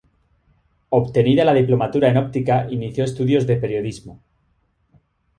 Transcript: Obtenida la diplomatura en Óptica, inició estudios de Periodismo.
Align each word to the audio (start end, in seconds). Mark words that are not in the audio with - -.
Obtenida 0.97 1.43
la 1.49 1.53
diplomatura 1.57 2.09
en 2.09 2.17
Óptica, 2.17 2.65
inició 2.71 3.03
estudios 3.03 3.45
de 3.45 3.57
Periodismo. 3.57 4.19